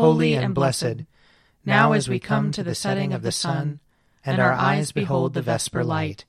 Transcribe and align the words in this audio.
holy 0.00 0.34
and 0.34 0.54
blessed, 0.54 1.04
now 1.64 1.92
as 1.92 2.08
we 2.08 2.18
come 2.18 2.50
to 2.50 2.62
the 2.62 2.74
setting 2.74 3.12
of 3.12 3.20
the 3.20 3.30
sun, 3.30 3.80
and 4.24 4.40
our 4.40 4.52
eyes 4.52 4.92
behold 4.92 5.34
the 5.34 5.42
vesper 5.42 5.84
light, 5.84 6.24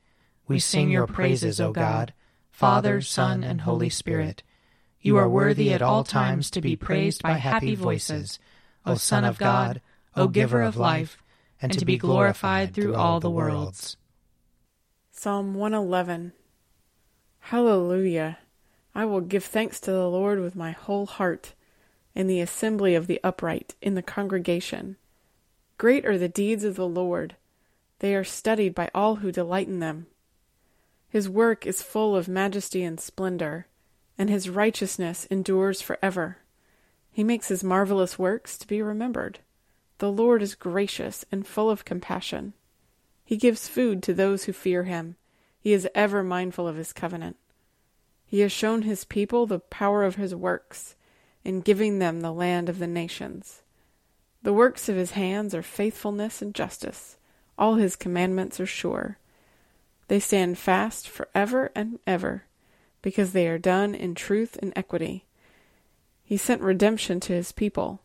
we 0.46 0.60
sing 0.60 0.90
your 0.90 1.08
praises, 1.08 1.62
O 1.62 1.72
God, 1.72 2.14
Father, 2.50 3.00
Son, 3.00 3.44
and 3.44 3.62
Holy 3.62 3.90
Spirit. 3.90 4.44
You 5.00 5.16
are 5.16 5.30
worthy 5.30 5.72
at 5.74 5.82
all 5.82 6.04
times 6.04 6.52
to 6.52 6.62
be 6.62 6.76
praised 6.76 7.24
by 7.24 7.34
happy 7.34 7.74
voices, 7.74 8.40
O 8.86 8.96
Son 8.96 9.24
of 9.24 9.38
God, 9.38 9.82
O 10.18 10.28
Giver 10.28 10.62
of 10.62 10.76
life, 10.76 11.24
and 11.62 11.72
to 11.72 11.86
be 11.86 11.98
glorified 11.98 12.74
through 12.74 12.96
all 12.96 13.22
the 13.22 13.30
worlds. 13.30 13.96
Psalm 15.12 15.54
111 15.54 16.34
Hallelujah! 17.40 18.38
I 18.94 19.06
will 19.06 19.22
give 19.22 19.46
thanks 19.46 19.80
to 19.82 19.92
the 19.92 20.10
Lord 20.10 20.42
with 20.42 20.56
my 20.56 20.72
whole 20.72 21.06
heart, 21.06 21.54
in 22.14 22.28
the 22.28 22.42
assembly 22.42 22.96
of 22.96 23.08
the 23.08 23.20
upright, 23.24 23.76
in 23.82 23.96
the 23.96 24.02
congregation. 24.02 24.98
Great 25.78 26.06
are 26.06 26.18
the 26.18 26.30
deeds 26.30 26.64
of 26.64 26.76
the 26.76 26.88
Lord, 26.88 27.36
they 28.02 28.16
are 28.16 28.24
studied 28.24 28.74
by 28.74 28.90
all 28.96 29.18
who 29.18 29.32
delight 29.32 29.68
in 29.68 29.80
them. 29.80 30.08
His 31.08 31.30
work 31.30 31.68
is 31.68 31.84
full 31.84 32.16
of 32.16 32.28
majesty 32.28 32.84
and 32.84 33.00
splendor, 33.00 33.68
and 34.18 34.28
his 34.28 34.50
righteousness 34.50 35.28
endures 35.30 35.84
forever. 35.84 36.38
He 37.12 37.24
makes 37.24 37.50
his 37.50 37.64
marvelous 37.64 38.18
works 38.18 38.58
to 38.58 38.68
be 38.68 38.82
remembered. 38.82 39.38
The 40.00 40.12
Lord 40.12 40.42
is 40.42 40.56
gracious 40.56 41.26
and 41.32 41.46
full 41.46 41.70
of 41.70 41.86
compassion. 41.86 42.54
He 43.24 43.38
gives 43.38 43.68
food 43.68 44.02
to 44.02 44.16
those 44.16 44.46
who 44.46 44.54
fear 44.54 44.86
him. 44.86 45.16
He 45.60 45.72
is 45.72 45.88
ever 45.94 46.24
mindful 46.24 46.68
of 46.68 46.78
his 46.78 46.94
covenant. 46.94 47.38
He 48.26 48.40
has 48.40 48.52
shown 48.52 48.82
his 48.82 49.06
people 49.06 49.46
the 49.46 49.60
power 49.60 50.04
of 50.04 50.16
his 50.16 50.34
works, 50.34 50.96
in 51.44 51.62
giving 51.62 52.00
them 52.00 52.22
the 52.22 52.32
land 52.32 52.70
of 52.70 52.80
the 52.80 52.88
nations. 52.88 53.62
The 54.44 54.54
works 54.54 54.90
of 54.90 54.96
his 54.96 55.12
hands 55.12 55.54
are 55.54 55.62
faithfulness 55.62 56.42
and 56.42 56.54
justice. 56.54 57.18
All 57.58 57.76
his 57.76 57.96
commandments 57.96 58.60
are 58.60 58.66
sure. 58.66 59.18
They 60.08 60.20
stand 60.20 60.58
fast 60.58 61.08
for 61.08 61.28
ever 61.34 61.72
and 61.76 62.00
ever, 62.08 62.44
because 63.02 63.32
they 63.32 63.48
are 63.48 63.60
done 63.60 63.96
in 63.96 64.16
truth 64.16 64.58
and 64.62 64.74
equity. 64.76 65.26
He 66.24 66.38
sent 66.38 66.62
redemption 66.62 67.20
to 67.22 67.34
his 67.34 67.52
people. 67.52 68.02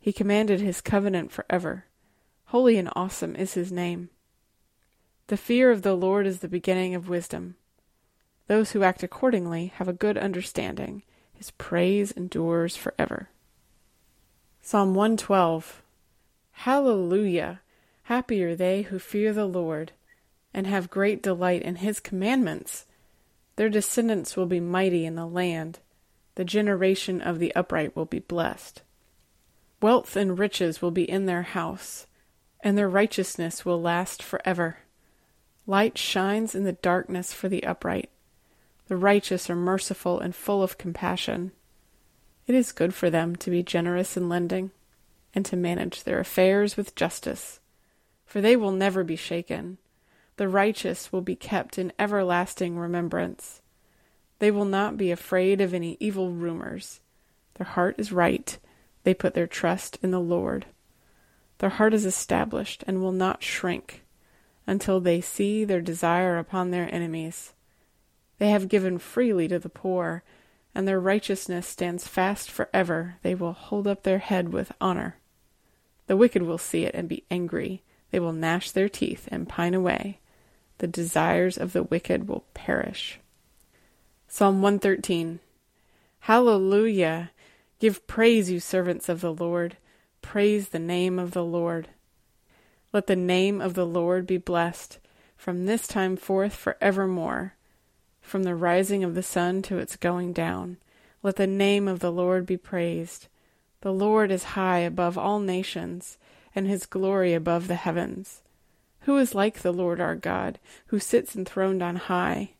He 0.00 0.12
commanded 0.12 0.60
his 0.60 0.80
covenant 0.80 1.32
forever. 1.32 1.84
Holy 2.46 2.78
and 2.78 2.90
awesome 2.94 3.36
is 3.36 3.54
his 3.54 3.72
name. 3.72 4.10
The 5.28 5.36
fear 5.36 5.70
of 5.70 5.82
the 5.82 5.96
Lord 5.96 6.26
is 6.26 6.40
the 6.40 6.48
beginning 6.48 6.94
of 6.94 7.08
wisdom. 7.08 7.56
Those 8.46 8.72
who 8.72 8.82
act 8.82 9.02
accordingly 9.02 9.72
have 9.76 9.88
a 9.88 9.92
good 9.92 10.16
understanding. 10.16 11.02
His 11.36 11.50
praise 11.52 12.12
endures 12.12 12.76
forever. 12.76 13.28
Psalm 14.62 14.94
112 14.94 15.82
Hallelujah! 16.52 17.60
Happy 18.04 18.42
are 18.42 18.56
they 18.56 18.82
who 18.82 18.98
fear 18.98 19.32
the 19.32 19.46
Lord 19.46 19.92
and 20.54 20.66
have 20.66 20.90
great 20.90 21.22
delight 21.22 21.62
in 21.62 21.76
his 21.76 22.00
commandments. 22.00 22.86
Their 23.56 23.68
descendants 23.68 24.36
will 24.36 24.46
be 24.46 24.60
mighty 24.60 25.04
in 25.04 25.14
the 25.14 25.26
land. 25.26 25.80
The 26.36 26.44
generation 26.44 27.20
of 27.20 27.38
the 27.38 27.54
upright 27.54 27.94
will 27.94 28.06
be 28.06 28.20
blessed. 28.20 28.82
Wealth 29.82 30.16
and 30.16 30.38
riches 30.38 30.80
will 30.80 30.90
be 30.90 31.08
in 31.08 31.26
their 31.26 31.42
house, 31.42 32.06
and 32.60 32.76
their 32.76 32.88
righteousness 32.88 33.64
will 33.64 33.80
last 33.80 34.22
forever. 34.22 34.78
Light 35.66 35.98
shines 35.98 36.54
in 36.54 36.64
the 36.64 36.72
darkness 36.72 37.32
for 37.32 37.48
the 37.48 37.64
upright. 37.64 38.10
The 38.88 38.96
righteous 38.96 39.50
are 39.50 39.56
merciful 39.56 40.20
and 40.20 40.34
full 40.34 40.62
of 40.62 40.78
compassion. 40.78 41.52
It 42.46 42.54
is 42.54 42.72
good 42.72 42.94
for 42.94 43.10
them 43.10 43.34
to 43.36 43.50
be 43.50 43.62
generous 43.62 44.16
in 44.16 44.28
lending, 44.28 44.70
and 45.34 45.44
to 45.46 45.56
manage 45.56 46.04
their 46.04 46.20
affairs 46.20 46.76
with 46.76 46.94
justice, 46.94 47.60
for 48.24 48.40
they 48.40 48.56
will 48.56 48.72
never 48.72 49.04
be 49.04 49.16
shaken. 49.16 49.78
The 50.36 50.48
righteous 50.48 51.12
will 51.12 51.20
be 51.20 51.34
kept 51.34 51.78
in 51.78 51.92
everlasting 51.98 52.78
remembrance. 52.78 53.60
They 54.38 54.50
will 54.50 54.64
not 54.64 54.96
be 54.96 55.10
afraid 55.10 55.60
of 55.60 55.74
any 55.74 55.96
evil 55.98 56.30
rumors. 56.30 57.00
Their 57.54 57.66
heart 57.66 57.96
is 57.98 58.12
right. 58.12 58.58
They 59.02 59.14
put 59.14 59.34
their 59.34 59.46
trust 59.46 59.98
in 60.02 60.10
the 60.10 60.20
Lord. 60.20 60.66
Their 61.58 61.70
heart 61.70 61.94
is 61.94 62.04
established 62.04 62.84
and 62.86 63.00
will 63.00 63.12
not 63.12 63.42
shrink 63.42 64.04
until 64.66 65.00
they 65.00 65.20
see 65.20 65.64
their 65.64 65.80
desire 65.80 66.38
upon 66.38 66.70
their 66.70 66.92
enemies. 66.94 67.54
They 68.38 68.50
have 68.50 68.68
given 68.68 68.98
freely 68.98 69.48
to 69.48 69.58
the 69.58 69.68
poor, 69.68 70.22
and 70.74 70.86
their 70.86 71.00
righteousness 71.00 71.66
stands 71.66 72.06
fast 72.06 72.50
forever. 72.50 73.16
They 73.22 73.34
will 73.34 73.52
hold 73.52 73.86
up 73.86 74.02
their 74.02 74.18
head 74.18 74.50
with 74.50 74.72
honor. 74.80 75.16
The 76.06 76.16
wicked 76.16 76.42
will 76.42 76.58
see 76.58 76.84
it 76.84 76.94
and 76.94 77.08
be 77.08 77.24
angry. 77.30 77.82
They 78.10 78.20
will 78.20 78.32
gnash 78.32 78.70
their 78.70 78.88
teeth 78.88 79.28
and 79.30 79.48
pine 79.48 79.74
away. 79.74 80.20
The 80.78 80.86
desires 80.86 81.56
of 81.56 81.72
the 81.72 81.82
wicked 81.82 82.28
will 82.28 82.44
perish. 82.52 83.18
Psalm 84.28 84.60
113 84.60 85.40
Hallelujah! 86.20 87.30
Give 87.78 88.06
praise, 88.06 88.50
you 88.50 88.60
servants 88.60 89.08
of 89.08 89.20
the 89.20 89.32
Lord. 89.32 89.76
Praise 90.20 90.68
the 90.68 90.78
name 90.78 91.18
of 91.18 91.30
the 91.30 91.44
Lord. 91.44 91.88
Let 92.92 93.06
the 93.06 93.16
name 93.16 93.60
of 93.60 93.74
the 93.74 93.86
Lord 93.86 94.26
be 94.26 94.38
blessed 94.38 94.98
from 95.36 95.66
this 95.66 95.86
time 95.86 96.16
forth 96.16 96.54
for 96.54 96.76
evermore 96.80 97.54
from 98.26 98.42
the 98.42 98.54
rising 98.54 99.04
of 99.04 99.14
the 99.14 99.22
sun 99.22 99.62
to 99.62 99.78
its 99.78 99.96
going 99.96 100.32
down. 100.32 100.76
Let 101.22 101.36
the 101.36 101.46
name 101.46 101.86
of 101.86 102.00
the 102.00 102.12
Lord 102.12 102.44
be 102.44 102.56
praised. 102.56 103.28
The 103.82 103.92
Lord 103.92 104.30
is 104.30 104.54
high 104.54 104.80
above 104.80 105.16
all 105.16 105.38
nations, 105.38 106.18
and 106.54 106.66
his 106.66 106.86
glory 106.86 107.34
above 107.34 107.68
the 107.68 107.76
heavens. 107.76 108.42
Who 109.00 109.16
is 109.16 109.34
like 109.34 109.60
the 109.60 109.72
Lord 109.72 110.00
our 110.00 110.16
God, 110.16 110.58
who 110.86 110.98
sits 110.98 111.36
enthroned 111.36 111.82
on 111.82 111.96
high, 111.96 112.50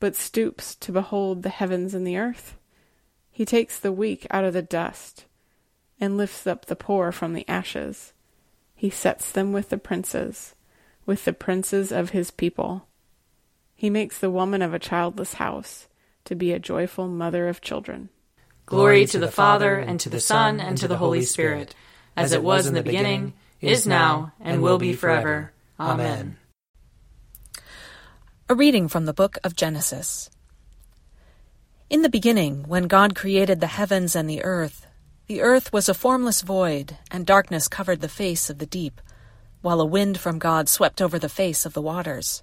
but 0.00 0.16
stoops 0.16 0.74
to 0.76 0.92
behold 0.92 1.42
the 1.42 1.50
heavens 1.50 1.94
and 1.94 2.06
the 2.06 2.18
earth? 2.18 2.56
He 3.30 3.44
takes 3.44 3.78
the 3.78 3.92
weak 3.92 4.26
out 4.30 4.44
of 4.44 4.54
the 4.54 4.62
dust, 4.62 5.26
and 6.00 6.16
lifts 6.16 6.46
up 6.46 6.66
the 6.66 6.76
poor 6.76 7.12
from 7.12 7.32
the 7.32 7.48
ashes. 7.48 8.12
He 8.74 8.90
sets 8.90 9.30
them 9.30 9.52
with 9.52 9.68
the 9.68 9.78
princes, 9.78 10.54
with 11.06 11.24
the 11.24 11.32
princes 11.32 11.92
of 11.92 12.10
his 12.10 12.30
people. 12.30 12.85
He 13.76 13.90
makes 13.90 14.18
the 14.18 14.30
woman 14.30 14.62
of 14.62 14.72
a 14.72 14.78
childless 14.78 15.34
house 15.34 15.86
to 16.24 16.34
be 16.34 16.52
a 16.52 16.58
joyful 16.58 17.08
mother 17.08 17.46
of 17.46 17.60
children. 17.60 18.08
Glory 18.64 19.04
to 19.06 19.18
the 19.18 19.30
Father, 19.30 19.76
and 19.76 20.00
to 20.00 20.08
the 20.08 20.18
Son, 20.18 20.58
and 20.58 20.78
to 20.78 20.88
the 20.88 20.96
Holy 20.96 21.22
Spirit, 21.22 21.74
as 22.16 22.32
it 22.32 22.42
was 22.42 22.66
in 22.66 22.74
the 22.74 22.82
beginning, 22.82 23.34
is 23.60 23.86
now, 23.86 24.32
and 24.40 24.62
will 24.62 24.78
be 24.78 24.94
forever. 24.94 25.52
Amen. 25.78 26.38
A 28.48 28.54
reading 28.54 28.88
from 28.88 29.04
the 29.04 29.12
book 29.12 29.38
of 29.44 29.54
Genesis. 29.54 30.30
In 31.90 32.02
the 32.02 32.08
beginning, 32.08 32.64
when 32.66 32.88
God 32.88 33.14
created 33.14 33.60
the 33.60 33.66
heavens 33.68 34.16
and 34.16 34.28
the 34.28 34.42
earth, 34.42 34.86
the 35.26 35.42
earth 35.42 35.72
was 35.72 35.88
a 35.88 35.94
formless 35.94 36.40
void, 36.40 36.96
and 37.10 37.26
darkness 37.26 37.68
covered 37.68 38.00
the 38.00 38.08
face 38.08 38.48
of 38.48 38.58
the 38.58 38.66
deep, 38.66 39.00
while 39.60 39.80
a 39.80 39.86
wind 39.86 40.18
from 40.18 40.38
God 40.38 40.68
swept 40.68 41.02
over 41.02 41.18
the 41.18 41.28
face 41.28 41.66
of 41.66 41.74
the 41.74 41.82
waters. 41.82 42.42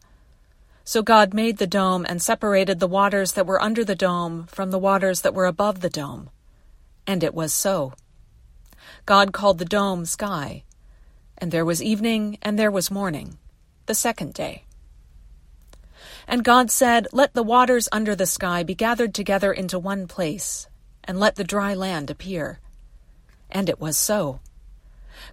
So 0.83 1.01
God 1.01 1.33
made 1.33 1.57
the 1.57 1.67
dome 1.67 2.05
and 2.07 2.21
separated 2.21 2.79
the 2.79 2.87
waters 2.87 3.33
that 3.33 3.45
were 3.45 3.61
under 3.61 3.83
the 3.83 3.95
dome 3.95 4.47
from 4.47 4.71
the 4.71 4.79
waters 4.79 5.21
that 5.21 5.33
were 5.33 5.45
above 5.45 5.81
the 5.81 5.89
dome. 5.89 6.29
And 7.05 7.23
it 7.23 7.33
was 7.33 7.53
so. 7.53 7.93
God 9.05 9.31
called 9.31 9.57
the 9.57 9.65
dome 9.65 10.05
sky, 10.05 10.63
And 11.37 11.51
there 11.51 11.65
was 11.65 11.81
evening, 11.81 12.37
and 12.41 12.57
there 12.57 12.71
was 12.71 12.91
morning, 12.91 13.37
the 13.85 13.95
second 13.95 14.33
day. 14.33 14.65
And 16.27 16.43
God 16.43 16.71
said, 16.71 17.07
Let 17.11 17.33
the 17.33 17.43
waters 17.43 17.89
under 17.91 18.15
the 18.15 18.25
sky 18.25 18.63
be 18.63 18.75
gathered 18.75 19.13
together 19.13 19.51
into 19.51 19.79
one 19.79 20.07
place, 20.07 20.67
and 21.03 21.19
let 21.19 21.35
the 21.35 21.43
dry 21.43 21.73
land 21.73 22.09
appear. 22.09 22.59
And 23.49 23.69
it 23.69 23.79
was 23.79 23.97
so. 23.97 24.39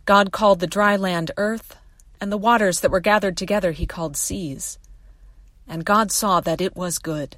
God 0.05 0.33
called 0.33 0.61
the 0.61 0.67
dry 0.67 0.97
land 0.97 1.31
earth, 1.37 1.77
and 2.21 2.33
the 2.33 2.39
waters 2.39 2.81
that 2.81 2.91
were 2.91 3.01
gathered 3.01 3.37
together 3.37 3.73
he 3.73 3.87
called 3.87 4.17
seas. 4.17 4.79
And 5.69 5.85
God 5.85 6.11
saw 6.11 6.41
that 6.41 6.61
it 6.61 6.75
was 6.75 6.99
good. 6.99 7.37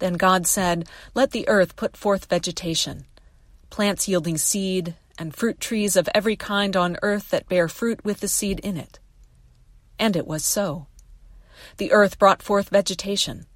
Then 0.00 0.14
God 0.14 0.46
said, 0.46 0.88
Let 1.14 1.30
the 1.30 1.48
earth 1.48 1.76
put 1.76 1.96
forth 1.96 2.26
vegetation, 2.26 3.04
plants 3.70 4.08
yielding 4.08 4.36
seed, 4.36 4.96
and 5.18 5.34
fruit 5.34 5.60
trees 5.60 5.96
of 5.96 6.08
every 6.14 6.36
kind 6.36 6.76
on 6.76 6.98
earth 7.02 7.30
that 7.30 7.48
bear 7.48 7.68
fruit 7.68 8.04
with 8.04 8.20
the 8.20 8.28
seed 8.28 8.58
in 8.60 8.76
it. 8.76 8.98
And 9.98 10.16
it 10.16 10.26
was 10.26 10.44
so. 10.44 10.88
The 11.76 11.92
earth 11.92 12.18
brought 12.18 12.42
forth 12.42 12.68
vegetation, 12.70 13.46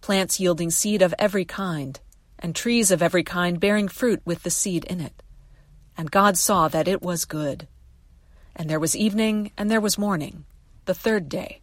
plants 0.00 0.40
yielding 0.40 0.70
seed 0.70 1.02
of 1.02 1.14
every 1.18 1.44
kind, 1.44 2.00
and 2.38 2.54
trees 2.54 2.90
of 2.90 3.02
every 3.02 3.22
kind 3.22 3.60
bearing 3.60 3.88
fruit 3.88 4.22
with 4.24 4.42
the 4.42 4.50
seed 4.50 4.84
in 4.84 5.00
it. 5.00 5.22
And 5.96 6.10
God 6.10 6.36
saw 6.36 6.68
that 6.68 6.88
it 6.88 7.02
was 7.02 7.24
good. 7.24 7.68
And 8.54 8.70
there 8.70 8.80
was 8.80 8.96
evening, 8.96 9.52
and 9.56 9.70
there 9.70 9.80
was 9.80 9.98
morning, 9.98 10.44
the 10.86 10.94
third 10.94 11.28
day. 11.28 11.60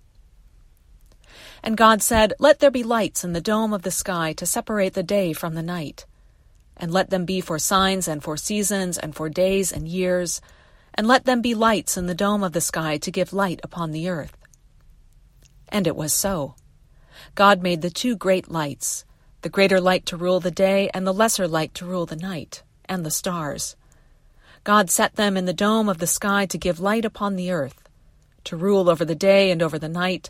And 1.63 1.77
God 1.77 2.01
said, 2.01 2.33
Let 2.39 2.59
there 2.59 2.71
be 2.71 2.83
lights 2.83 3.23
in 3.23 3.33
the 3.33 3.41
dome 3.41 3.73
of 3.73 3.83
the 3.83 3.91
sky 3.91 4.33
to 4.33 4.45
separate 4.45 4.93
the 4.93 5.03
day 5.03 5.33
from 5.33 5.55
the 5.55 5.63
night 5.63 6.05
and 6.77 6.91
let 6.91 7.09
them 7.09 7.25
be 7.25 7.41
for 7.41 7.59
signs 7.59 8.07
and 8.07 8.23
for 8.23 8.37
seasons 8.37 8.97
and 8.97 9.15
for 9.15 9.29
days 9.29 9.71
and 9.71 9.87
years, 9.87 10.41
and 10.93 11.07
let 11.07 11.25
them 11.25 11.41
be 11.41 11.55
lights 11.55 11.97
in 11.97 12.07
the 12.07 12.15
dome 12.15 12.43
of 12.43 12.53
the 12.53 12.61
sky 12.61 12.97
to 12.97 13.11
give 13.11 13.33
light 13.33 13.59
upon 13.63 13.91
the 13.91 14.09
earth. 14.09 14.37
And 15.69 15.87
it 15.87 15.95
was 15.95 16.13
so. 16.13 16.55
God 17.35 17.61
made 17.61 17.81
the 17.81 17.89
two 17.89 18.15
great 18.15 18.49
lights, 18.49 19.05
the 19.41 19.49
greater 19.49 19.79
light 19.79 20.05
to 20.07 20.17
rule 20.17 20.39
the 20.39 20.51
day, 20.51 20.89
and 20.93 21.05
the 21.05 21.13
lesser 21.13 21.47
light 21.47 21.73
to 21.75 21.85
rule 21.85 22.05
the 22.05 22.15
night, 22.15 22.63
and 22.85 23.05
the 23.05 23.11
stars. 23.11 23.75
God 24.63 24.89
set 24.89 25.15
them 25.15 25.35
in 25.35 25.45
the 25.45 25.53
dome 25.53 25.89
of 25.89 25.97
the 25.97 26.07
sky 26.07 26.45
to 26.47 26.57
give 26.57 26.79
light 26.79 27.05
upon 27.05 27.35
the 27.35 27.51
earth, 27.51 27.87
to 28.45 28.57
rule 28.57 28.89
over 28.89 29.05
the 29.05 29.15
day 29.15 29.51
and 29.51 29.61
over 29.61 29.77
the 29.77 29.89
night, 29.89 30.29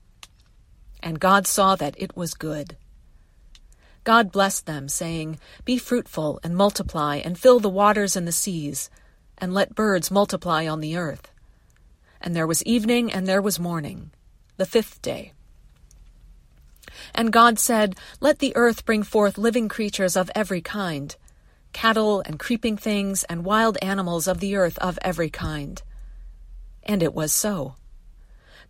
And 1.03 1.19
God 1.19 1.47
saw 1.47 1.75
that 1.75 1.95
it 1.97 2.15
was 2.15 2.33
good. 2.33 2.77
God 4.03 4.31
blessed 4.31 4.65
them, 4.65 4.87
saying, 4.87 5.39
Be 5.63 5.77
fruitful 5.77 6.39
and 6.43 6.55
multiply, 6.55 7.17
and 7.17 7.37
fill 7.37 7.59
the 7.59 7.69
waters 7.69 8.15
and 8.15 8.27
the 8.27 8.31
seas, 8.31 8.89
and 9.37 9.53
let 9.53 9.75
birds 9.75 10.09
multiply 10.09 10.67
on 10.67 10.79
the 10.79 10.97
earth. 10.97 11.31
And 12.19 12.35
there 12.35 12.47
was 12.47 12.63
evening, 12.63 13.11
and 13.11 13.27
there 13.27 13.41
was 13.41 13.59
morning, 13.59 14.11
the 14.57 14.65
fifth 14.65 15.01
day. 15.01 15.33
And 17.13 17.31
God 17.31 17.59
said, 17.59 17.95
Let 18.19 18.39
the 18.39 18.55
earth 18.55 18.85
bring 18.85 19.03
forth 19.03 19.37
living 19.37 19.69
creatures 19.69 20.15
of 20.15 20.31
every 20.35 20.61
kind, 20.61 21.15
cattle 21.73 22.21
and 22.25 22.39
creeping 22.39 22.77
things, 22.77 23.23
and 23.25 23.45
wild 23.45 23.77
animals 23.81 24.27
of 24.27 24.39
the 24.39 24.55
earth 24.55 24.77
of 24.79 24.97
every 25.01 25.29
kind. 25.29 25.81
And 26.83 27.03
it 27.03 27.13
was 27.13 27.31
so. 27.31 27.75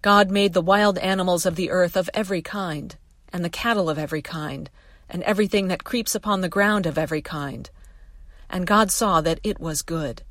God 0.02 0.32
made 0.32 0.54
the 0.54 0.64
wild 0.64 0.98
animals 0.98 1.46
of 1.46 1.56
the 1.56 1.70
earth 1.70 1.96
of 1.96 2.10
every 2.12 2.42
kind, 2.42 2.96
and 3.32 3.46
the 3.46 3.52
cattle 3.52 3.88
of 3.88 4.00
every 4.00 4.24
kind, 4.24 4.68
and 5.08 5.22
everything 5.24 5.68
that 5.68 5.84
creeps 5.84 6.16
upon 6.16 6.42
the 6.42 6.50
ground 6.50 6.88
of 6.88 6.98
every 6.98 7.22
kind. 7.22 7.70
And 8.50 8.66
God 8.66 8.90
saw 8.90 9.22
that 9.22 9.40
it 9.44 9.60
was 9.60 9.84
good. 9.84 10.24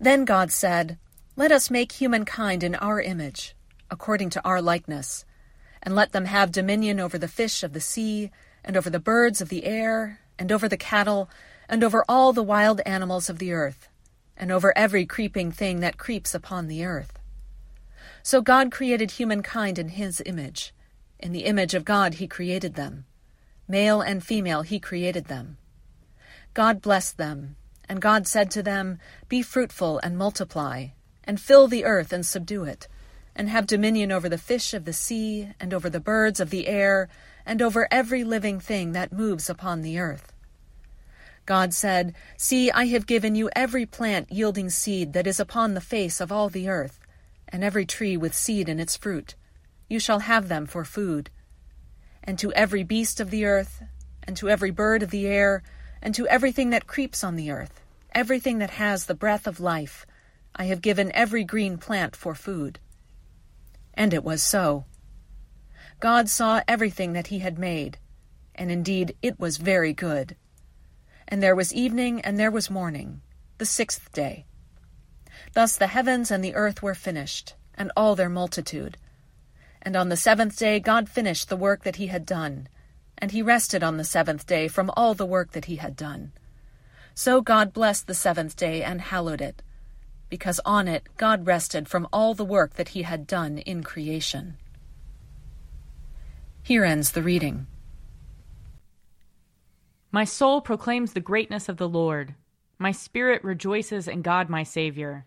Then 0.00 0.24
God 0.24 0.50
said, 0.50 0.98
Let 1.36 1.52
us 1.52 1.70
make 1.70 1.92
humankind 1.92 2.64
in 2.64 2.74
our 2.74 3.00
image, 3.00 3.54
according 3.92 4.30
to 4.30 4.44
our 4.44 4.60
likeness, 4.60 5.24
and 5.80 5.94
let 5.94 6.10
them 6.10 6.24
have 6.24 6.50
dominion 6.50 6.98
over 6.98 7.16
the 7.16 7.28
fish 7.28 7.62
of 7.62 7.74
the 7.74 7.80
sea, 7.80 8.32
and 8.64 8.76
over 8.76 8.90
the 8.90 8.98
birds 8.98 9.40
of 9.40 9.50
the 9.50 9.64
air, 9.64 10.18
and 10.36 10.50
over 10.50 10.68
the 10.68 10.76
cattle, 10.76 11.30
and 11.68 11.84
over 11.84 12.04
all 12.08 12.32
the 12.32 12.42
wild 12.42 12.80
animals 12.84 13.30
of 13.30 13.38
the 13.38 13.52
earth, 13.52 13.88
and 14.36 14.50
over 14.50 14.76
every 14.76 15.06
creeping 15.06 15.52
thing 15.52 15.78
that 15.78 15.96
creeps 15.96 16.34
upon 16.34 16.66
the 16.66 16.84
earth. 16.84 17.19
So 18.22 18.40
God 18.40 18.70
created 18.70 19.12
humankind 19.12 19.78
in 19.78 19.90
his 19.90 20.22
image. 20.26 20.74
In 21.18 21.32
the 21.32 21.44
image 21.44 21.74
of 21.74 21.84
God 21.84 22.14
he 22.14 22.26
created 22.26 22.74
them. 22.74 23.04
Male 23.66 24.00
and 24.00 24.24
female 24.24 24.62
he 24.62 24.78
created 24.78 25.26
them. 25.26 25.56
God 26.54 26.82
blessed 26.82 27.16
them, 27.16 27.56
and 27.88 28.00
God 28.00 28.26
said 28.26 28.50
to 28.52 28.62
them, 28.62 28.98
Be 29.28 29.42
fruitful 29.42 29.98
and 30.02 30.18
multiply, 30.18 30.88
and 31.24 31.40
fill 31.40 31.68
the 31.68 31.84
earth 31.84 32.12
and 32.12 32.24
subdue 32.24 32.64
it, 32.64 32.88
and 33.36 33.48
have 33.48 33.66
dominion 33.66 34.12
over 34.12 34.28
the 34.28 34.38
fish 34.38 34.74
of 34.74 34.84
the 34.84 34.92
sea, 34.92 35.50
and 35.60 35.72
over 35.72 35.88
the 35.88 36.00
birds 36.00 36.40
of 36.40 36.50
the 36.50 36.68
air, 36.68 37.08
and 37.46 37.60
over 37.60 37.88
every 37.90 38.22
living 38.22 38.60
thing 38.60 38.92
that 38.92 39.12
moves 39.12 39.48
upon 39.48 39.82
the 39.82 39.98
earth. 39.98 40.32
God 41.46 41.74
said, 41.74 42.14
See, 42.36 42.70
I 42.70 42.86
have 42.86 43.06
given 43.06 43.34
you 43.34 43.50
every 43.56 43.86
plant 43.86 44.30
yielding 44.30 44.70
seed 44.70 45.14
that 45.14 45.26
is 45.26 45.40
upon 45.40 45.74
the 45.74 45.80
face 45.80 46.20
of 46.20 46.30
all 46.30 46.48
the 46.48 46.68
earth, 46.68 46.99
and 47.52 47.64
every 47.64 47.86
tree 47.86 48.16
with 48.16 48.34
seed 48.34 48.68
in 48.68 48.80
its 48.80 48.96
fruit. 48.96 49.34
You 49.88 49.98
shall 49.98 50.20
have 50.20 50.48
them 50.48 50.66
for 50.66 50.84
food 50.84 51.30
and 52.22 52.38
to 52.38 52.52
every 52.52 52.82
beast 52.82 53.20
of 53.20 53.30
the 53.30 53.44
earth, 53.44 53.82
and 54.22 54.36
to 54.36 54.48
every 54.48 54.70
bird 54.70 55.02
of 55.02 55.10
the 55.10 55.26
air, 55.26 55.62
and 56.02 56.14
to 56.14 56.28
everything 56.28 56.70
that 56.70 56.86
creeps 56.86 57.24
on 57.24 57.36
the 57.36 57.50
earth, 57.50 57.82
everything 58.14 58.58
that 58.58 58.70
has 58.70 59.06
the 59.06 59.14
breath 59.14 59.46
of 59.46 59.60
life, 59.60 60.06
I 60.54 60.64
have 60.64 60.82
given 60.82 61.10
every 61.14 61.44
green 61.44 61.78
plant 61.78 62.14
for 62.14 62.34
food. 62.34 62.78
And 63.94 64.12
it 64.12 64.24
was 64.24 64.42
so. 64.42 64.84
God 65.98 66.28
saw 66.28 66.62
everything 66.68 67.12
that 67.14 67.28
he 67.28 67.40
had 67.40 67.58
made, 67.58 67.98
and 68.54 68.70
indeed 68.70 69.16
it 69.22 69.38
was 69.38 69.56
very 69.56 69.92
good. 69.92 70.36
And 71.28 71.42
there 71.42 71.56
was 71.56 71.72
evening, 71.72 72.20
and 72.20 72.38
there 72.38 72.50
was 72.50 72.70
morning, 72.70 73.22
the 73.58 73.66
sixth 73.66 74.12
day. 74.12 74.46
Thus 75.52 75.76
the 75.76 75.88
heavens 75.88 76.30
and 76.30 76.44
the 76.44 76.54
earth 76.54 76.82
were 76.82 76.94
finished, 76.94 77.54
and 77.74 77.90
all 77.96 78.14
their 78.14 78.28
multitude. 78.28 78.96
And 79.82 79.96
on 79.96 80.08
the 80.08 80.16
seventh 80.16 80.58
day 80.58 80.78
God 80.80 81.08
finished 81.08 81.48
the 81.48 81.56
work 81.56 81.82
that 81.84 81.96
he 81.96 82.06
had 82.08 82.24
done, 82.24 82.68
and 83.18 83.32
he 83.32 83.42
rested 83.42 83.82
on 83.82 83.96
the 83.96 84.04
seventh 84.04 84.46
day 84.46 84.68
from 84.68 84.90
all 84.96 85.14
the 85.14 85.26
work 85.26 85.52
that 85.52 85.64
he 85.66 85.76
had 85.76 85.96
done. 85.96 86.32
So 87.14 87.40
God 87.40 87.72
blessed 87.72 88.06
the 88.06 88.14
seventh 88.14 88.56
day 88.56 88.82
and 88.82 89.00
hallowed 89.00 89.40
it, 89.40 89.62
because 90.28 90.60
on 90.64 90.86
it 90.86 91.08
God 91.16 91.46
rested 91.46 91.88
from 91.88 92.08
all 92.12 92.34
the 92.34 92.44
work 92.44 92.74
that 92.74 92.90
he 92.90 93.02
had 93.02 93.26
done 93.26 93.58
in 93.58 93.82
creation. 93.82 94.56
Here 96.62 96.84
ends 96.84 97.12
the 97.12 97.22
reading. 97.22 97.66
My 100.12 100.24
soul 100.24 100.60
proclaims 100.60 101.12
the 101.12 101.20
greatness 101.20 101.68
of 101.68 101.76
the 101.76 101.88
Lord. 101.88 102.34
My 102.78 102.92
spirit 102.92 103.42
rejoices 103.44 104.08
in 104.08 104.22
God 104.22 104.48
my 104.48 104.62
Saviour, 104.62 105.26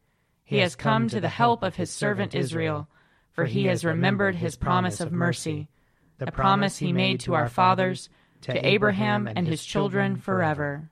He 0.51 0.57
has 0.57 0.75
come 0.75 1.07
to 1.09 1.21
the 1.21 1.29
help 1.29 1.63
of 1.63 1.77
his 1.77 1.89
servant 1.89 2.35
Israel 2.35 2.87
for 3.31 3.45
he 3.45 3.65
has 3.65 3.85
remembered 3.85 4.35
his 4.35 4.55
promise 4.55 4.99
of 4.99 5.11
mercy, 5.11 5.69
the 6.17 6.31
promise 6.31 6.77
he 6.77 6.93
made 6.93 7.19
to 7.21 7.33
our 7.33 7.49
fathers, 7.49 8.09
to 8.41 8.67
Abraham 8.67 9.27
and 9.27 9.47
his 9.47 9.63
children 9.63 10.17
forever. 10.17 10.89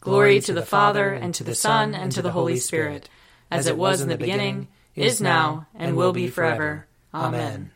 Glory 0.00 0.40
to 0.40 0.52
the 0.52 0.64
Father, 0.64 1.12
and 1.12 1.34
to 1.34 1.44
the 1.44 1.54
Son, 1.54 1.94
and 1.94 2.12
to 2.12 2.22
the 2.22 2.32
Holy 2.32 2.56
Spirit, 2.56 3.10
as 3.50 3.66
it 3.66 3.76
was 3.76 4.00
in 4.00 4.08
the 4.08 4.16
beginning, 4.16 4.68
is 4.94 5.20
now, 5.20 5.66
and 5.74 5.96
will 5.96 6.12
be 6.12 6.28
forever. 6.28 6.86
Amen. 7.12 7.72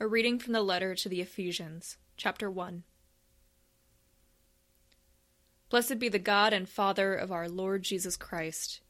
A 0.00 0.06
reading 0.06 0.38
from 0.38 0.52
the 0.52 0.62
letter 0.62 0.94
to 0.94 1.08
the 1.08 1.20
Ephesians, 1.20 1.98
chapter 2.16 2.50
1. 2.50 2.84
Blessed 5.68 5.98
be 5.98 6.08
the 6.08 6.18
God 6.18 6.52
and 6.52 6.68
Father 6.68 7.14
of 7.14 7.32
our 7.32 7.48
Lord 7.48 7.82
Jesus 7.82 8.16
Christ, 8.16 8.80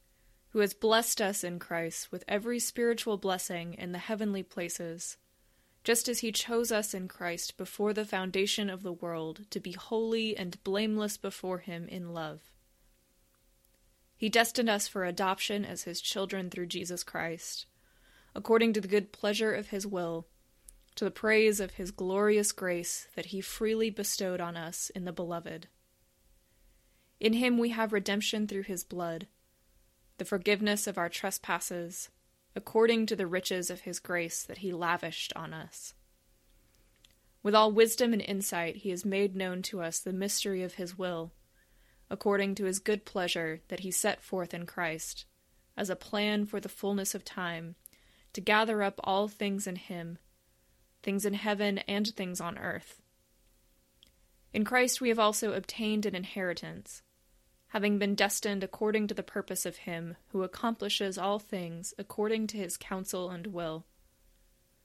who 0.53 0.59
has 0.59 0.75
blessed 0.75 1.21
us 1.21 1.43
in 1.43 1.59
Christ 1.59 2.13
with 2.13 2.25
every 2.29 2.59
spiritual 2.59 3.17
blessing 3.17 3.75
in 3.75 3.93
the 3.93 3.99
heavenly 3.99 4.43
places, 4.43 5.17
just 5.83 6.09
as 6.09 6.21
he 6.21 6.31
chose 6.31 6.71
us 6.71 6.93
in 6.93 7.09
Christ 7.09 7.57
before 7.57 7.95
the 7.95 8.05
foundation 8.05 8.69
of 8.69 8.83
the 8.83 8.93
world 8.93 9.47
to 9.51 9.61
be 9.61 9.73
holy 9.73 10.37
and 10.37 10.63
blameless 10.63 11.17
before 11.17 11.59
him 11.59 11.89
in 11.89 12.13
love. 12.13 12.53
He 14.15 14.29
destined 14.29 14.69
us 14.69 14.87
for 14.87 15.05
adoption 15.05 15.65
as 15.65 15.85
his 15.85 16.03
children 16.03 16.51
through 16.51 16.67
Jesus 16.67 17.03
Christ, 17.03 17.65
according 18.35 18.75
to 18.75 18.81
the 18.81 18.89
good 18.89 19.11
pleasure 19.11 19.55
of 19.55 19.69
his 19.69 19.87
will, 19.87 20.27
to 20.97 21.05
the 21.07 21.11
praise 21.11 21.61
of 21.61 21.73
his 21.73 21.91
glorious 21.91 22.53
grace 22.53 23.09
that 23.17 23.27
he 23.27 23.41
freely 23.41 23.89
bestowed 23.89 24.41
on 24.41 24.57
us 24.57 24.91
in 24.91 25.07
the 25.07 25.13
Beloved. 25.13 25.69
In 27.19 27.33
him 27.33 27.57
we 27.57 27.71
have 27.71 27.93
redemption 27.93 28.47
through 28.47 28.65
his 28.65 28.85
blood, 28.85 29.29
the 30.19 30.25
forgiveness 30.25 30.87
of 30.87 30.99
our 30.99 31.09
trespasses, 31.09 32.09
according 32.55 33.07
to 33.07 33.17
the 33.17 33.27
riches 33.27 33.71
of 33.71 33.81
his 33.81 33.99
grace 33.99 34.43
that 34.43 34.59
he 34.59 34.73
lavished 34.73 35.33
on 35.35 35.55
us. 35.55 35.95
With 37.43 37.55
all 37.55 37.73
wisdom 37.73 38.13
and 38.13 38.23
insight, 38.23 38.77
he 38.77 38.91
has 38.91 39.05
made 39.05 39.35
known 39.35 39.63
to 39.63 39.81
us 39.83 39.99
the 39.99 40.13
mystery 40.13 40.63
of 40.63 40.75
his 40.75 40.97
will 40.97 41.33
according 42.13 42.55
to 42.55 42.67
his 42.67 42.79
good 42.79 43.07
pleasure 43.07 43.63
that 43.69 43.81
he 43.81 43.91
set 43.91 44.21
forth 44.21 44.53
in 44.53 44.67
Christ, 44.67 45.25
as 45.79 45.89
a 45.89 45.97
plan 45.97 46.45
for 46.45 46.61
the 46.61 46.69
fullness 46.69 47.15
of 47.15 47.25
time, 47.25 47.75
to 48.35 48.41
gather 48.43 48.83
up 48.83 49.01
all 49.03 49.29
things 49.29 49.67
in 49.67 49.77
him, 49.77 50.19
things 51.03 51.25
in 51.25 51.33
heaven 51.33 51.79
and 51.89 52.07
things 52.07 52.39
on 52.39 52.59
earth. 52.59 53.01
In 54.53 54.63
Christ 54.63 55.01
we 55.01 55.09
have 55.09 55.19
also 55.19 55.55
obtained 55.55 56.05
an 56.05 56.15
inheritance, 56.15 57.01
having 57.73 57.99
been 57.99 58.15
destined 58.15 58.63
according 58.63 59.07
to 59.07 59.15
the 59.15 59.23
purpose 59.23 59.65
of 59.65 59.79
him 59.79 60.15
who 60.29 60.43
accomplishes 60.43 61.17
all 61.17 61.39
things 61.39 61.95
according 61.97 62.47
to 62.47 62.59
his 62.59 62.77
counsel 62.77 63.31
and 63.31 63.47
will, 63.47 63.87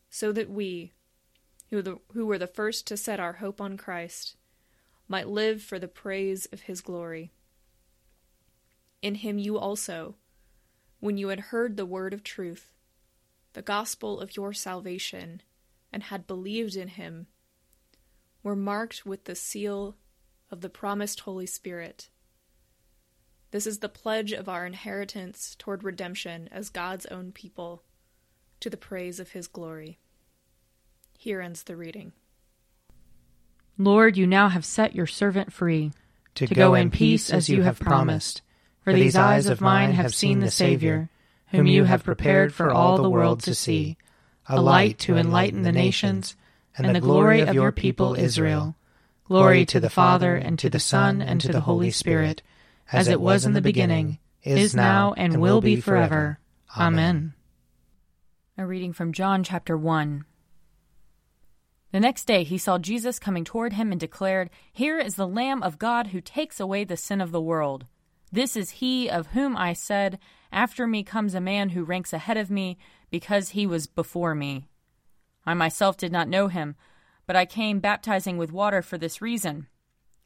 so 0.10 0.32
that 0.32 0.50
we, 0.50 0.94
who, 1.70 1.82
the, 1.82 1.98
who 2.14 2.26
were 2.26 2.38
the 2.38 2.48
first 2.48 2.88
to 2.88 2.96
set 2.96 3.20
our 3.20 3.34
hope 3.34 3.60
on 3.60 3.76
Christ, 3.76 4.38
might 5.10 5.28
live 5.28 5.62
for 5.62 5.78
the 5.78 5.90
praise 5.90 6.46
of 6.54 6.62
his 6.62 6.80
glory. 6.80 7.34
In 9.02 9.16
him 9.16 9.38
you 9.38 9.58
also, 9.58 10.16
when 11.02 11.18
you 11.18 11.28
had 11.28 11.42
heard 11.42 11.76
the 11.76 11.86
word 11.86 12.14
of 12.14 12.24
truth, 12.24 12.72
the 13.52 13.62
gospel 13.62 14.22
of 14.22 14.38
your 14.38 14.54
salvation, 14.54 15.42
and 15.92 16.04
had 16.04 16.26
believed 16.26 16.78
in 16.78 16.88
him, 16.88 17.28
were 18.44 18.56
marked 18.56 19.06
with 19.06 19.26
the 19.26 19.36
seal 19.36 19.98
of 20.50 20.62
the 20.62 20.70
promised 20.70 21.20
Holy 21.20 21.46
Spirit. 21.46 22.08
This 23.52 23.68
is 23.68 23.80
the 23.80 23.90
pledge 23.90 24.34
of 24.34 24.50
our 24.50 24.66
inheritance 24.66 25.56
toward 25.58 25.84
redemption 25.84 26.50
as 26.52 26.70
God's 26.70 27.06
own 27.08 27.32
people, 27.32 27.84
to 28.60 28.70
the 28.70 28.78
praise 28.78 29.20
of 29.20 29.32
his 29.32 29.48
glory. 29.48 30.00
Here 31.18 31.42
ends 31.42 31.64
the 31.64 31.76
reading. 31.76 32.12
Lord, 33.78 34.18
you 34.18 34.28
now 34.28 34.50
have 34.50 34.66
set 34.66 34.96
your 34.96 35.08
servant 35.08 35.54
free 35.54 35.92
to, 36.36 36.48
to 36.48 36.56
go 36.56 36.74
in 36.74 36.92
peace 36.92 37.32
as 37.32 37.50
you 37.50 37.62
have 37.64 37.80
promised. 37.80 38.42
For 38.84 38.94
these 38.94 39.16
eyes 39.16 39.48
of 39.48 39.62
mine 39.62 39.92
have 39.94 40.16
seen 40.16 40.40
the 40.40 40.52
Savior, 40.52 41.10
whom 41.50 41.68
you 41.68 41.84
have 41.86 42.04
prepared 42.04 42.54
for 42.54 42.72
all 42.72 42.98
the 42.98 43.10
world 43.10 43.44
to 43.44 43.56
see, 43.56 43.98
a 44.48 44.62
light 44.62 44.98
to 45.00 45.18
enlighten 45.18 45.62
the 45.64 45.72
nations, 45.72 46.36
and 46.78 46.96
the 46.96 47.02
glory 47.02 47.42
of 47.42 47.54
your 47.54 47.72
people 47.72 48.16
Israel. 48.16 48.76
Glory 49.26 49.66
to 49.66 49.80
the 49.80 49.90
Father, 49.90 50.36
and 50.36 50.58
to 50.60 50.70
the 50.70 50.80
Son, 50.80 51.22
and 51.22 51.42
to 51.42 51.50
the 51.50 51.62
Holy 51.62 51.92
Spirit, 51.92 52.42
as 52.92 53.08
it 53.08 53.22
was 53.22 53.46
in 53.46 53.54
the 53.54 53.62
beginning, 53.62 54.20
is 54.44 54.76
now, 54.76 55.14
and 55.18 55.42
will 55.42 55.62
be 55.62 55.80
forever. 55.82 56.40
Amen. 56.78 57.34
A 58.58 58.66
reading 58.66 58.94
from 58.94 59.14
John 59.14 59.44
chapter 59.44 59.78
1. 59.78 60.26
The 61.92 62.00
next 62.00 62.26
day 62.26 62.44
he 62.44 62.58
saw 62.58 62.78
Jesus 62.78 63.20
coming 63.20 63.44
toward 63.44 63.74
him 63.74 63.92
and 63.92 64.00
declared, 64.00 64.50
Here 64.72 65.00
is 65.00 65.16
the 65.16 65.28
Lamb 65.28 65.64
of 65.64 65.80
God 65.80 66.08
who 66.08 66.22
takes 66.22 66.60
away 66.60 66.84
the 66.84 66.98
sin 66.98 67.22
of 67.22 67.32
the 67.32 67.42
world. 67.42 67.86
This 68.32 68.58
is 68.58 68.72
he 68.72 69.10
of 69.10 69.28
whom 69.28 69.56
I 69.56 69.74
said, 69.74 70.20
After 70.52 70.86
me 70.86 71.04
comes 71.04 71.34
a 71.34 71.42
man 71.42 71.70
who 71.70 71.84
ranks 71.84 72.14
ahead 72.14 72.38
of 72.38 72.52
me, 72.52 72.78
because 73.10 73.50
he 73.50 73.66
was 73.66 73.88
before 73.88 74.36
me. 74.36 74.68
I 75.46 75.54
myself 75.54 75.96
did 75.96 76.12
not 76.12 76.28
know 76.28 76.48
him, 76.50 76.76
but 77.26 77.38
I 77.38 77.46
came 77.46 77.80
baptizing 77.80 78.38
with 78.38 78.52
water 78.52 78.82
for 78.82 78.98
this 78.98 79.22
reason, 79.22 79.68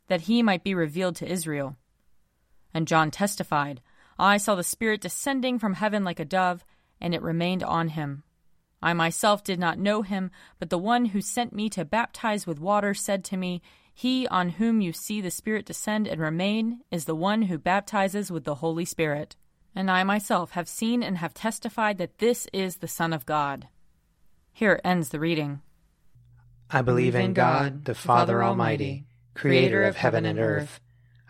that 0.07 0.21
he 0.21 0.41
might 0.41 0.63
be 0.63 0.73
revealed 0.73 1.15
to 1.17 1.31
Israel. 1.31 1.77
And 2.73 2.87
John 2.87 3.11
testified, 3.11 3.81
I 4.17 4.37
saw 4.37 4.55
the 4.55 4.63
Spirit 4.63 5.01
descending 5.01 5.59
from 5.59 5.73
heaven 5.73 6.03
like 6.03 6.19
a 6.19 6.25
dove, 6.25 6.63
and 6.99 7.15
it 7.15 7.21
remained 7.21 7.63
on 7.63 7.89
him. 7.89 8.23
I 8.81 8.93
myself 8.93 9.43
did 9.43 9.59
not 9.59 9.77
know 9.77 10.01
him, 10.01 10.31
but 10.59 10.69
the 10.69 10.77
one 10.77 11.05
who 11.05 11.21
sent 11.21 11.53
me 11.53 11.69
to 11.69 11.85
baptize 11.85 12.47
with 12.47 12.59
water 12.59 12.93
said 12.93 13.23
to 13.25 13.37
me, 13.37 13.61
He 13.93 14.27
on 14.27 14.49
whom 14.49 14.81
you 14.81 14.93
see 14.93 15.21
the 15.21 15.31
Spirit 15.31 15.65
descend 15.65 16.07
and 16.07 16.19
remain 16.19 16.81
is 16.89 17.05
the 17.05 17.15
one 17.15 17.43
who 17.43 17.57
baptizes 17.57 18.31
with 18.31 18.43
the 18.43 18.55
Holy 18.55 18.85
Spirit. 18.85 19.35
And 19.75 19.89
I 19.89 20.03
myself 20.03 20.51
have 20.51 20.67
seen 20.67 21.03
and 21.03 21.17
have 21.19 21.33
testified 21.33 21.97
that 21.99 22.17
this 22.17 22.47
is 22.51 22.77
the 22.77 22.87
Son 22.87 23.13
of 23.13 23.25
God. 23.25 23.67
Here 24.51 24.81
ends 24.83 25.09
the 25.09 25.19
reading. 25.19 25.61
I 26.69 26.81
believe 26.81 27.15
in 27.15 27.33
God, 27.33 27.85
the 27.85 27.95
Father 27.95 28.43
Almighty, 28.43 29.05
creator 29.33 29.83
of 29.83 29.95
heaven 29.95 30.25
and 30.25 30.39
earth. 30.39 30.79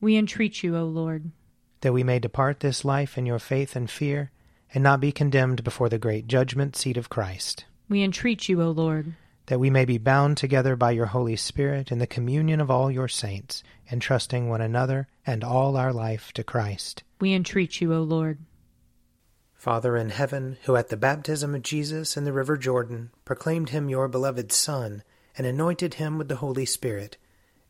We 0.00 0.16
entreat 0.16 0.62
you, 0.62 0.76
O 0.76 0.84
Lord. 0.84 1.30
That 1.80 1.92
we 1.92 2.02
may 2.02 2.18
depart 2.18 2.60
this 2.60 2.84
life 2.84 3.16
in 3.16 3.26
your 3.26 3.38
faith 3.38 3.76
and 3.76 3.90
fear, 3.90 4.30
and 4.72 4.82
not 4.82 5.00
be 5.00 5.12
condemned 5.12 5.64
before 5.64 5.88
the 5.88 5.98
great 5.98 6.26
judgment 6.26 6.76
seat 6.76 6.96
of 6.96 7.08
Christ. 7.08 7.64
We 7.88 8.02
entreat 8.02 8.48
you, 8.48 8.62
O 8.62 8.70
Lord 8.70 9.14
that 9.46 9.60
we 9.60 9.70
may 9.70 9.84
be 9.84 9.98
bound 9.98 10.36
together 10.36 10.76
by 10.76 10.90
your 10.90 11.06
Holy 11.06 11.36
Spirit 11.36 11.92
in 11.92 11.98
the 11.98 12.06
communion 12.06 12.60
of 12.60 12.70
all 12.70 12.90
your 12.90 13.08
saints, 13.08 13.62
entrusting 13.90 14.48
one 14.48 14.60
another 14.60 15.08
and 15.24 15.42
all 15.44 15.76
our 15.76 15.92
life 15.92 16.32
to 16.32 16.44
Christ. 16.44 17.02
We 17.20 17.32
entreat 17.32 17.80
you, 17.80 17.94
O 17.94 18.02
Lord. 18.02 18.38
Father 19.54 19.96
in 19.96 20.10
heaven, 20.10 20.58
who 20.64 20.76
at 20.76 20.88
the 20.88 20.96
baptism 20.96 21.54
of 21.54 21.62
Jesus 21.62 22.16
in 22.16 22.24
the 22.24 22.32
river 22.32 22.56
Jordan 22.56 23.10
proclaimed 23.24 23.70
him 23.70 23.88
your 23.88 24.08
beloved 24.08 24.52
Son, 24.52 25.02
and 25.38 25.46
anointed 25.46 25.94
him 25.94 26.18
with 26.18 26.28
the 26.28 26.36
Holy 26.36 26.66
Spirit, 26.66 27.16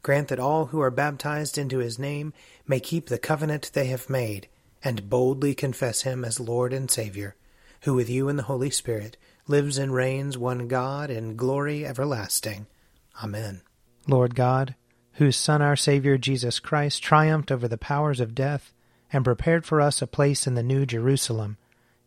grant 0.03 0.29
that 0.29 0.39
all 0.39 0.67
who 0.67 0.81
are 0.81 0.91
baptized 0.91 1.59
into 1.59 1.79
his 1.79 1.99
name 1.99 2.33
may 2.67 2.81
keep 2.81 3.09
the 3.09 3.19
covenant 3.19 3.71
they 3.73 3.87
have 3.87 4.11
made, 4.11 4.49
and 4.83 5.11
boldly 5.11 5.55
confess 5.55 6.03
him 6.03 6.25
as 6.25 6.39
Lord 6.39 6.73
and 6.73 6.91
Saviour, 6.91 7.35
who 7.83 7.95
with 7.95 8.09
you 8.09 8.29
in 8.29 8.37
the 8.37 8.45
Holy 8.45 8.71
Spirit 8.71 9.17
lives 9.49 9.79
and 9.79 9.95
reigns 9.95 10.37
one 10.37 10.69
God 10.69 11.11
in 11.11 11.37
glory 11.37 11.87
everlasting. 11.87 12.67
Amen. 13.23 13.63
Lord 14.07 14.35
God, 14.35 14.75
whose 15.15 15.37
Son, 15.37 15.63
our 15.63 15.77
Saviour 15.77 16.19
Jesus 16.19 16.61
Christ, 16.61 17.03
triumphed 17.03 17.51
over 17.51 17.67
the 17.67 17.79
powers 17.79 18.21
of 18.21 18.35
death 18.35 18.73
and 19.13 19.25
prepared 19.25 19.65
for 19.65 19.81
us 19.81 20.03
a 20.03 20.07
place 20.07 20.47
in 20.47 20.55
the 20.55 20.63
New 20.63 20.85
Jerusalem, 20.85 21.57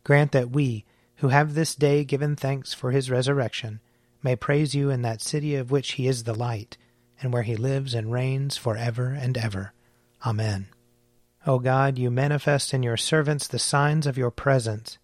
grant 0.04 0.32
that 0.32 0.50
we, 0.50 0.84
who 1.16 1.28
have 1.28 1.54
this 1.54 1.74
day 1.74 2.04
given 2.04 2.36
thanks 2.36 2.72
for 2.72 2.92
his 2.92 3.10
resurrection, 3.10 3.80
may 4.22 4.36
praise 4.36 4.74
you 4.74 4.90
in 4.90 5.02
that 5.02 5.22
city 5.22 5.54
of 5.54 5.70
which 5.70 5.92
he 5.92 6.06
is 6.06 6.24
the 6.24 6.34
light, 6.34 6.76
and 7.20 7.32
where 7.32 7.42
he 7.42 7.56
lives 7.56 7.94
and 7.94 8.12
reigns 8.12 8.56
for 8.56 8.76
ever 8.76 9.08
and 9.08 9.36
ever. 9.36 9.72
Amen. 10.24 10.68
O 11.46 11.58
God, 11.58 11.98
you 11.98 12.10
manifest 12.10 12.74
in 12.74 12.82
your 12.82 12.96
servants 12.96 13.46
the 13.46 13.58
signs 13.58 14.06
of 14.06 14.18
your 14.18 14.30
presence. 14.30 14.98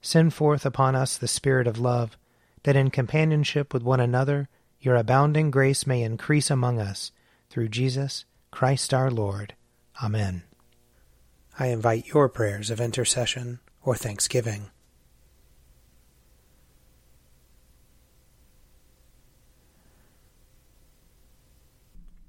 Send 0.00 0.34
forth 0.34 0.66
upon 0.66 0.94
us 0.94 1.16
the 1.16 1.28
Spirit 1.28 1.66
of 1.66 1.78
love, 1.78 2.16
that 2.64 2.76
in 2.76 2.90
companionship 2.90 3.72
with 3.72 3.82
one 3.82 4.00
another 4.00 4.48
your 4.80 4.96
abounding 4.96 5.50
grace 5.50 5.86
may 5.86 6.02
increase 6.02 6.50
among 6.50 6.78
us, 6.78 7.10
through 7.50 7.68
Jesus 7.68 8.24
Christ 8.50 8.92
our 8.92 9.10
Lord. 9.10 9.54
Amen. 10.02 10.42
I 11.58 11.68
invite 11.68 12.08
your 12.08 12.28
prayers 12.28 12.70
of 12.70 12.80
intercession 12.80 13.60
or 13.82 13.94
thanksgiving. 13.94 14.70